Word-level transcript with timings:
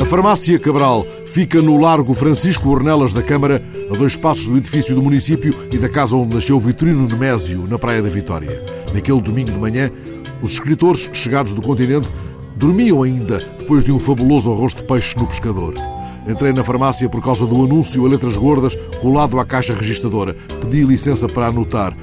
A 0.00 0.04
farmácia 0.04 0.58
Cabral 0.58 1.06
fica 1.26 1.62
no 1.62 1.80
Largo 1.80 2.12
Francisco 2.12 2.68
Ornelas 2.68 3.14
da 3.14 3.22
Câmara, 3.22 3.62
a 3.90 3.96
dois 3.96 4.16
passos 4.16 4.46
do 4.46 4.58
edifício 4.58 4.94
do 4.94 5.02
município 5.02 5.54
e 5.72 5.78
da 5.78 5.88
casa 5.88 6.14
onde 6.14 6.34
nasceu 6.34 6.60
Vitorino 6.60 7.06
Nemésio, 7.06 7.66
na 7.66 7.78
Praia 7.78 8.02
da 8.02 8.10
Vitória. 8.10 8.62
Naquele 8.92 9.22
domingo 9.22 9.50
de 9.50 9.58
manhã, 9.58 9.90
os 10.42 10.52
escritores, 10.52 11.08
chegados 11.14 11.54
do 11.54 11.62
continente, 11.62 12.12
dormiam 12.56 13.02
ainda 13.02 13.38
depois 13.58 13.82
de 13.84 13.90
um 13.90 13.98
fabuloso 13.98 14.52
arroz 14.52 14.74
de 14.74 14.82
peixe 14.82 15.16
no 15.16 15.26
pescador. 15.26 15.74
Entrei 16.28 16.52
na 16.52 16.62
farmácia 16.62 17.08
por 17.08 17.22
causa 17.22 17.46
do 17.46 17.64
anúncio 17.64 18.04
a 18.04 18.08
letras 18.08 18.36
gordas 18.36 18.76
colado 19.00 19.40
à 19.40 19.44
caixa 19.44 19.74
registradora. 19.74 20.36
Pedi 20.60 20.84
licença 20.84 21.28
para 21.28 21.46
anotar 21.46 21.96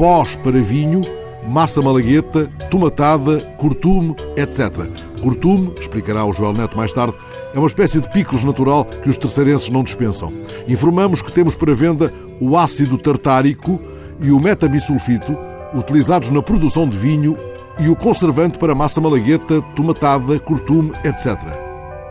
pós 0.00 0.34
para 0.36 0.58
vinho, 0.62 1.02
massa 1.46 1.82
malagueta, 1.82 2.46
tomatada, 2.70 3.38
cortume, 3.58 4.16
etc. 4.34 4.88
Cortume, 5.22 5.74
explicará 5.78 6.24
o 6.24 6.32
Joel 6.32 6.54
Neto 6.54 6.74
mais 6.74 6.90
tarde, 6.90 7.14
é 7.54 7.58
uma 7.58 7.66
espécie 7.66 8.00
de 8.00 8.08
picos 8.08 8.42
natural 8.42 8.86
que 8.86 9.10
os 9.10 9.18
terceirenses 9.18 9.68
não 9.68 9.82
dispensam. 9.82 10.32
Informamos 10.66 11.20
que 11.20 11.30
temos 11.30 11.54
para 11.54 11.74
venda 11.74 12.10
o 12.40 12.56
ácido 12.56 12.96
tartárico 12.96 13.78
e 14.22 14.32
o 14.32 14.40
metabisulfito, 14.40 15.36
utilizados 15.74 16.30
na 16.30 16.40
produção 16.40 16.88
de 16.88 16.96
vinho, 16.96 17.36
e 17.78 17.90
o 17.90 17.94
conservante 17.94 18.58
para 18.58 18.74
massa 18.74 19.02
malagueta, 19.02 19.60
tomatada, 19.76 20.40
cortume, 20.40 20.92
etc. 21.04 21.36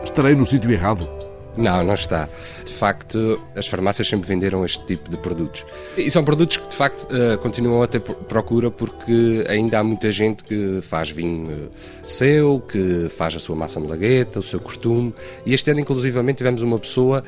Estarei 0.04 0.36
no 0.36 0.46
sítio 0.46 0.70
errado? 0.70 1.08
Não, 1.56 1.82
não 1.82 1.94
está. 1.94 2.28
De 2.64 2.72
facto, 2.72 3.40
as 3.56 3.66
farmácias 3.66 4.08
sempre 4.08 4.28
venderam 4.28 4.64
este 4.64 4.84
tipo 4.86 5.10
de 5.10 5.16
produtos. 5.16 5.64
E 5.96 6.10
são 6.10 6.24
produtos 6.24 6.56
que, 6.56 6.68
de 6.68 6.74
facto, 6.74 7.08
eh, 7.14 7.36
continuam 7.36 7.82
a 7.82 7.86
ter 7.86 8.00
procura 8.00 8.70
porque 8.70 9.44
ainda 9.48 9.78
há 9.78 9.84
muita 9.84 10.10
gente 10.10 10.44
que 10.44 10.80
faz 10.80 11.10
vinho 11.10 11.50
eh, 11.50 11.68
seu, 12.04 12.60
que 12.60 13.08
faz 13.10 13.34
a 13.34 13.40
sua 13.40 13.56
massa 13.56 13.80
malagueta, 13.80 14.38
o 14.38 14.42
seu 14.42 14.60
costume. 14.60 15.12
E 15.44 15.52
este 15.52 15.70
ano, 15.70 15.80
inclusivamente, 15.80 16.38
tivemos 16.38 16.62
uma 16.62 16.78
pessoa 16.78 17.24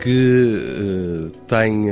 que 0.00 0.56
uh, 0.78 1.30
tem 1.46 1.84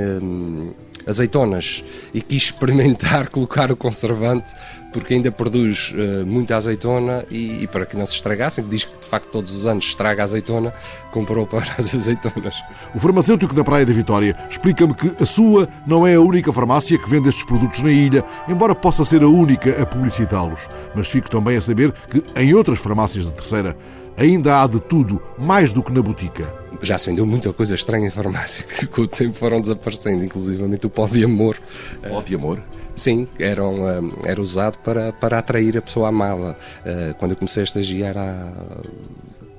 azeitonas 1.09 1.83
e 2.12 2.20
quis 2.20 2.45
experimentar 2.45 3.28
colocar 3.31 3.73
o 3.73 3.77
conservante 3.77 4.53
porque 4.92 5.14
ainda 5.14 5.31
produz 5.31 5.92
uh, 5.92 6.27
muita 6.27 6.56
azeitona 6.56 7.25
e, 7.31 7.62
e, 7.62 7.67
para 7.67 7.84
que 7.84 7.97
não 7.97 8.06
se 8.06 8.14
estragassem, 8.14 8.64
diz 8.67 8.84
que 8.84 8.98
de 8.98 9.06
facto 9.06 9.29
todos 9.31 9.55
os 9.55 9.67
anos 9.67 9.84
estraga 9.84 10.23
a 10.23 10.25
azeitona, 10.25 10.73
comprou 11.12 11.47
para 11.47 11.75
as 11.77 11.95
azeitonas. 11.95 12.55
O 12.95 12.98
farmacêutico 12.98 13.55
da 13.55 13.62
Praia 13.62 13.84
da 13.84 13.92
Vitória 13.92 14.36
explica-me 14.48 14.95
que 14.95 15.14
a 15.20 15.27
sua 15.27 15.69
não 15.86 16.06
é 16.06 16.14
a 16.14 16.20
única 16.20 16.53
farmácia 16.53 16.98
que 16.98 17.09
vende 17.09 17.29
estes 17.29 17.45
produtos 17.45 17.83
na 17.83 17.91
ilha, 17.91 18.25
embora 18.48 18.75
possa 18.75 19.05
ser 19.05 19.23
a 19.23 19.29
única 19.29 19.83
a 19.83 19.86
publicitá-los. 19.86 20.69
Mas 20.95 21.09
fico 21.09 21.29
também 21.29 21.56
a 21.56 21.61
saber 21.61 21.92
que 21.92 22.25
em 22.41 22.55
outras 22.55 22.79
farmácias 22.79 23.27
da 23.27 23.33
Terceira 23.33 23.77
ainda 24.17 24.62
há 24.62 24.67
de 24.67 24.81
tudo, 24.81 25.23
mais 25.39 25.73
do 25.73 25.83
que 25.83 25.92
na 25.92 26.03
botica. 26.03 26.58
Já 26.83 26.97
se 26.97 27.11
vendeu 27.11 27.27
muita 27.27 27.53
coisa 27.53 27.75
estranha 27.75 28.07
em 28.07 28.11
farmácia 28.11 28.65
que 28.65 28.87
com 28.87 29.03
o 29.03 29.09
tempo 29.09 29.34
foram 29.34 29.61
desaparecendo, 29.61 30.25
inclusivamente 30.25 30.87
o 30.87 30.91
pó 30.91 31.07
de 31.07 31.25
amor. 31.25 31.57
Pó 32.09 32.20
de 32.23 32.35
amor? 32.35 32.62
Sim, 32.95 33.29
eram, 33.39 33.77
era 34.25 34.41
usado 34.41 34.77
para, 34.79 35.12
para 35.12 35.39
atrair 35.39 35.79
a 35.79 35.83
pessoa 35.83 36.09
amada. 36.09 36.57
Eh, 36.85 37.15
quando 37.17 37.33
eu 37.33 37.37
comecei 37.37 37.62
a 37.62 37.65
estagiar 37.65 38.19
há 38.19 38.53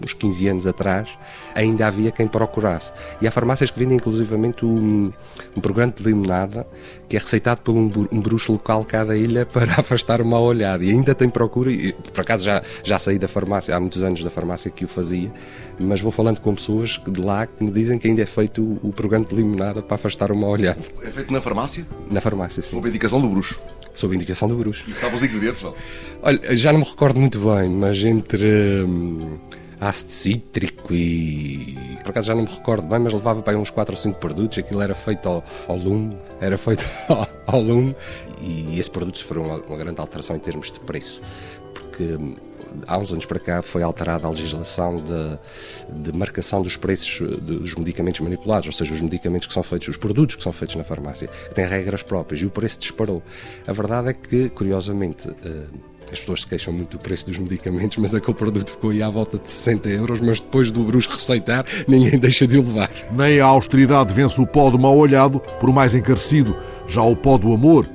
uns 0.04 0.14
15 0.14 0.48
anos 0.48 0.68
atrás, 0.68 1.10
ainda 1.54 1.88
havia 1.88 2.12
quem 2.12 2.28
procurasse. 2.28 2.92
E 3.22 3.28
há 3.28 3.32
farmácias 3.32 3.70
que 3.70 3.80
vendem 3.80 3.98
inclusivamente 3.98 4.66
um, 4.66 5.12
um 5.56 5.62
programa 5.62 5.94
de 5.96 6.04
limonada 6.04 6.66
que 7.08 7.18
é 7.18 7.20
receitado 7.20 7.62
por 7.62 7.76
um, 7.76 7.92
um 8.12 8.22
bruxo 8.22 8.52
local 8.52 8.86
cada 8.86 9.18
ilha 9.18 9.46
para 9.52 9.74
afastar 9.74 10.22
o 10.22 10.26
mal 10.26 10.44
olhado. 10.44 10.84
E 10.84 10.92
ainda 10.92 11.16
tem 11.16 11.30
procura, 11.30 11.72
e, 11.72 11.92
por 11.92 12.22
acaso 12.22 12.46
já, 12.46 12.62
já 12.84 13.00
saí 13.00 13.18
da 13.18 13.28
farmácia, 13.28 13.76
há 13.76 13.80
muitos 13.80 14.04
anos 14.04 14.24
da 14.24 14.30
farmácia 14.30 14.70
que 14.70 14.86
o 14.86 14.88
fazia, 14.88 15.32
mas 15.80 16.00
vou 16.02 16.12
falando 16.12 16.40
com 16.40 16.54
pessoas 16.54 17.02
de 17.08 17.20
lá 17.20 17.48
que 17.48 17.64
me 17.64 17.72
dizem 17.72 17.98
que 17.98 18.08
ainda 18.08 18.22
é 18.22 18.26
feito 18.26 18.62
o, 18.62 18.90
o 18.90 18.94
programa 18.94 19.26
de 19.26 19.36
limonada 19.36 19.82
para 19.82 19.96
afastar 19.96 20.32
o 20.32 20.36
mal 20.36 20.52
olhado. 20.52 20.80
É 21.04 21.10
feito 21.10 21.34
na 21.34 21.42
farmácia? 21.42 21.86
Na 22.10 22.22
farmácia, 22.22 22.62
sim. 22.62 22.72
Sob 22.72 22.88
a 22.88 22.90
indicação 22.90 23.20
do 23.20 23.28
bruxo? 23.28 23.60
Sob 23.96 24.14
a 24.14 24.16
indicação 24.16 24.48
do 24.48 24.56
bruxo. 24.56 24.84
E 24.88 24.96
sabe 24.96 25.16
os 25.16 25.24
ingredientes, 25.24 25.64
não? 25.64 25.74
Olha, 26.22 26.56
já 26.56 26.72
não 26.72 26.80
me 26.80 26.86
recordo 26.86 27.20
muito 27.20 27.40
bem, 27.40 27.70
mas 27.70 28.04
entre... 28.04 28.84
Hum, 28.84 29.38
ácido 29.80 30.12
cítrico 30.12 30.94
e. 30.94 31.78
Por 32.04 32.12
acaso 32.12 32.28
já 32.28 32.36
não 32.36 32.44
me 32.44 32.50
recordo 32.50 32.88
bem, 32.88 33.00
mas 33.00 33.14
levava 33.14 33.42
para 33.42 33.54
aí 33.54 33.60
uns 33.60 33.70
4 33.70 33.94
ou 33.94 33.98
5 33.98 34.20
produtos. 34.20 34.58
Aquilo 34.58 34.82
era 34.82 34.96
feito 34.96 35.28
ao, 35.28 35.44
ao 35.68 35.78
lume, 35.78 36.18
era 36.42 36.58
feito 36.58 36.86
ao, 37.08 37.28
ao 37.48 37.62
lume 37.62 37.96
e 38.42 38.74
esses 38.74 38.90
produtos 38.90 39.22
foram 39.22 39.44
uma, 39.44 39.58
uma 39.58 39.78
grande 39.78 40.00
alteração 40.00 40.36
em 40.36 40.40
termos 40.40 40.72
de 40.72 40.80
preço. 40.80 41.22
Porque 41.74 42.04
hum, 42.04 42.36
há 42.88 42.98
uns 42.98 43.12
anos 43.12 43.26
para 43.26 43.40
cá 43.40 43.62
foi 43.62 43.84
alterada 43.84 44.28
a 44.28 44.30
legislação 44.30 45.02
de, 45.02 46.02
de, 46.04 46.18
marcação 46.18 46.62
dos 46.62 46.76
preços 46.76 47.20
dos 47.40 47.76
medicamentos 47.76 48.20
manipulados, 48.22 48.68
ou 48.68 48.74
seja, 48.74 48.94
os 48.94 49.02
medicamentos 49.02 49.48
que 49.48 49.54
são 49.54 49.64
feitos, 49.64 49.88
os 49.88 49.98
produtos 49.98 50.36
que 50.36 50.44
são 50.44 50.54
feitos 50.54 50.76
na 50.76 50.84
farmácia, 50.84 51.28
que 51.28 51.56
têm 51.56 51.66
regras 51.66 52.04
próprias 52.04 52.42
e 52.42 52.46
o 52.46 52.50
preço 52.50 52.80
disparou. 52.80 53.22
A 53.68 53.74
verdade 53.74 54.10
é 54.10 54.14
que, 54.14 54.50
curiosamente, 54.50 55.28
hum, 55.30 55.64
as 56.12 56.20
pessoas 56.20 56.42
se 56.42 56.48
queixam 56.48 56.74
muito 56.74 56.98
do 56.98 57.02
preço 57.02 57.26
dos 57.26 57.38
medicamentos, 57.38 57.98
mas 57.98 58.14
aquele 58.14 58.34
produto 58.34 58.72
ficou 58.72 58.92
aí 58.92 59.02
à 59.02 59.10
volta 59.10 59.38
de 59.38 59.50
60 59.50 59.90
euros, 59.90 60.20
mas 60.20 60.40
depois 60.40 60.72
do 60.72 60.84
Brusco 60.84 61.14
receitar, 61.14 61.66
ninguém 61.88 62.18
deixa 62.20 62.48
de 62.48 62.58
o 62.58 62.62
levar. 62.62 62.92
Nem 63.12 63.40
a 63.40 63.46
austeridade 63.46 64.14
vence 64.14 64.42
o 64.42 64.48
pó 64.48 64.70
do 64.70 64.80
mal 64.80 64.98
olhado, 64.98 65.40
por 65.60 65.72
mais 65.72 65.96
encarecido. 65.96 66.56
Já 66.88 67.02
o 67.04 67.16
pó 67.16 67.38
do 67.38 67.54
amor 67.54 67.88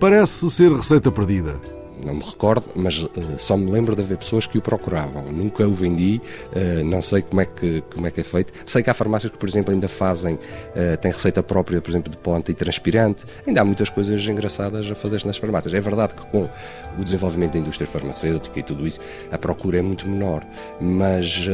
parece 0.00 0.50
ser 0.50 0.72
receita 0.72 1.10
perdida 1.10 1.73
não 2.02 2.14
me 2.14 2.22
recordo, 2.22 2.66
mas 2.74 2.98
uh, 3.02 3.10
só 3.38 3.56
me 3.56 3.70
lembro 3.70 3.94
de 3.94 4.02
haver 4.02 4.18
pessoas 4.18 4.46
que 4.46 4.58
o 4.58 4.62
procuravam. 4.62 5.24
Nunca 5.24 5.66
o 5.66 5.72
vendi, 5.72 6.20
uh, 6.52 6.84
não 6.84 7.02
sei 7.02 7.22
como 7.22 7.40
é, 7.40 7.46
que, 7.46 7.82
como 7.92 8.06
é 8.06 8.10
que 8.10 8.20
é 8.20 8.24
feito. 8.24 8.52
Sei 8.64 8.82
que 8.82 8.90
há 8.90 8.94
farmácias 8.94 9.32
que, 9.32 9.38
por 9.38 9.48
exemplo, 9.48 9.72
ainda 9.72 9.88
fazem, 9.88 10.34
uh, 10.34 10.96
têm 11.00 11.12
receita 11.12 11.42
própria, 11.42 11.80
por 11.80 11.90
exemplo, 11.90 12.10
de 12.10 12.16
pó 12.16 12.34
antitranspirante. 12.34 13.24
Ainda 13.46 13.60
há 13.60 13.64
muitas 13.64 13.88
coisas 13.88 14.26
engraçadas 14.26 14.90
a 14.90 14.94
fazer 14.94 15.24
nas 15.24 15.36
farmácias. 15.36 15.74
É 15.74 15.80
verdade 15.80 16.14
que 16.14 16.26
com 16.26 16.48
o 16.98 17.04
desenvolvimento 17.04 17.52
da 17.52 17.58
indústria 17.58 17.86
farmacêutica 17.86 18.58
e 18.58 18.62
tudo 18.62 18.86
isso, 18.86 19.00
a 19.30 19.38
procura 19.38 19.78
é 19.78 19.82
muito 19.82 20.08
menor, 20.08 20.44
mas 20.80 21.48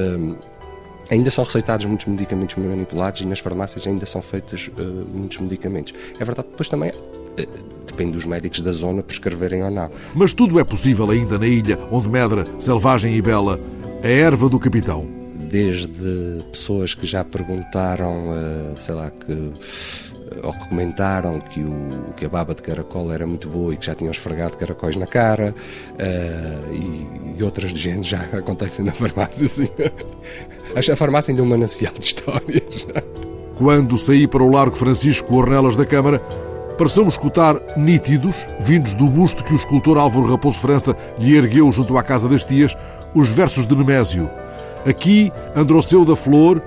ainda 1.11 1.31
são 1.31 1.45
receitados 1.45 1.85
muitos 1.85 2.07
medicamentos 2.07 2.57
manipulados 2.57 3.21
e 3.21 3.27
nas 3.27 3.41
farmácias 3.41 3.87
ainda 3.87 4.07
são 4.07 4.23
feitos 4.23 4.71
uh, 4.79 4.83
muitos 5.13 5.39
medicamentos. 5.39 5.93
É 6.19 6.25
verdade, 6.25 6.49
depois 6.49 6.69
também 6.69 6.93
depende 7.87 8.13
dos 8.13 8.25
médicos 8.25 8.61
da 8.61 8.73
zona 8.73 9.03
prescreverem 9.03 9.63
ou 9.63 9.71
não. 9.71 9.91
Mas 10.15 10.33
tudo 10.33 10.59
é 10.59 10.65
possível 10.65 11.11
ainda 11.11 11.39
na 11.39 11.47
ilha 11.47 11.79
onde 11.91 12.09
medra, 12.09 12.45
selvagem 12.59 13.15
e 13.15 13.23
bela, 13.23 13.61
a 14.03 14.09
erva 14.09 14.49
do 14.49 14.59
capitão. 14.59 15.07
Desde 15.51 16.45
pessoas 16.51 16.95
que 16.95 17.07
já 17.07 17.25
perguntaram, 17.25 18.33
eh, 18.33 18.81
sei 18.81 18.95
lá, 18.95 19.11
que 19.11 19.33
eh, 19.33 20.47
ou 20.47 20.53
que 20.53 20.69
comentaram 20.69 21.41
que, 21.41 21.61
o, 21.61 22.15
que 22.17 22.25
a 22.25 22.29
baba 22.29 22.55
de 22.55 22.63
caracol 22.63 23.13
era 23.13 23.27
muito 23.27 23.49
boa 23.49 23.75
e 23.75 23.77
que 23.77 23.87
já 23.87 23.95
tinham 23.95 24.13
esfregado 24.13 24.57
caracóis 24.57 24.95
na 24.95 25.07
cara 25.07 25.53
uh, 25.95 26.73
e, 26.73 27.37
e, 27.37 27.43
outras 27.43 27.73
de 27.73 27.81
gente 27.81 28.09
já 28.09 28.21
acontecem 28.33 28.85
na 28.85 28.93
farmácia. 28.93 29.47
Assim. 29.47 29.69
A 30.77 30.97
farmácia 30.97 31.33
ainda 31.33 31.43
é 31.43 31.45
um 31.45 31.49
manancial 31.49 31.93
de 31.99 32.05
histórias. 32.05 32.87
Quando 33.57 33.99
saí 33.99 34.29
para 34.29 34.43
o 34.43 34.51
Largo 34.51 34.77
Francisco 34.77 35.35
Ornelas 35.35 35.77
da 35.77 35.85
Câmara, 35.85 36.23
pareceu-me 36.81 37.11
escutar 37.11 37.61
nítidos, 37.77 38.35
vindos 38.59 38.95
do 38.95 39.05
busto 39.05 39.45
que 39.45 39.53
o 39.53 39.57
escultor 39.57 39.99
Álvaro 39.99 40.31
Raposo 40.31 40.59
França 40.59 40.97
lhe 41.19 41.37
ergueu 41.37 41.71
junto 41.71 41.99
à 41.99 42.03
casa 42.03 42.27
das 42.27 42.43
tias, 42.43 42.75
os 43.15 43.29
versos 43.31 43.67
de 43.67 43.77
Nemésio. 43.77 44.31
Aqui, 44.89 45.31
Androceu 45.55 46.07
da 46.07 46.17
Flor, 46.17 46.63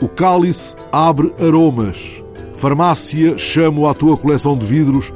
o 0.00 0.08
cálice 0.08 0.76
abre 0.92 1.34
aromas. 1.44 2.22
Farmácia, 2.54 3.36
chamo 3.36 3.88
à 3.88 3.94
tua 3.94 4.16
coleção 4.16 4.56
de 4.56 4.64
vidros, 4.64 5.12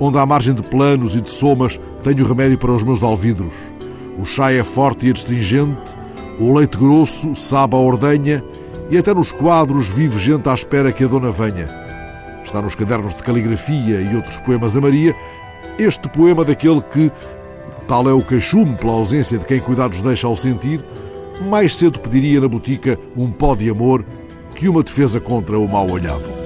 onde 0.00 0.16
à 0.16 0.24
margem 0.24 0.54
de 0.54 0.62
planos 0.62 1.14
e 1.14 1.20
de 1.20 1.28
somas 1.28 1.78
tenho 2.02 2.26
remédio 2.26 2.56
para 2.56 2.72
os 2.72 2.82
meus 2.82 3.02
alvidros. 3.02 3.52
O 4.18 4.24
chá 4.24 4.50
é 4.50 4.64
forte 4.64 5.08
e 5.08 5.12
astringente, 5.12 5.94
o 6.38 6.54
leite 6.54 6.78
grosso 6.78 7.34
sabe 7.34 7.76
a 7.76 7.78
ordenha 7.78 8.42
e 8.90 8.96
até 8.96 9.12
nos 9.12 9.30
quadros 9.30 9.90
vive 9.90 10.18
gente 10.18 10.48
à 10.48 10.54
espera 10.54 10.90
que 10.90 11.04
a 11.04 11.06
dona 11.06 11.30
venha 11.30 11.79
está 12.50 12.60
nos 12.60 12.74
cadernos 12.74 13.14
de 13.14 13.22
caligrafia 13.22 14.00
e 14.00 14.16
outros 14.16 14.40
poemas 14.40 14.76
a 14.76 14.80
Maria, 14.80 15.14
este 15.78 16.08
poema 16.08 16.44
daquele 16.44 16.82
que, 16.82 17.10
tal 17.86 18.08
é 18.08 18.12
o 18.12 18.22
queixume 18.22 18.76
pela 18.76 18.92
ausência 18.92 19.38
de 19.38 19.46
quem 19.46 19.60
cuidados 19.60 20.02
deixa 20.02 20.26
ao 20.26 20.36
sentir, 20.36 20.84
mais 21.48 21.76
cedo 21.76 22.00
pediria 22.00 22.40
na 22.40 22.48
botica 22.48 22.98
um 23.16 23.30
pó 23.30 23.54
de 23.54 23.70
amor 23.70 24.04
que 24.54 24.68
uma 24.68 24.82
defesa 24.82 25.20
contra 25.20 25.58
o 25.58 25.68
mal 25.68 25.88
olhado. 25.88 26.39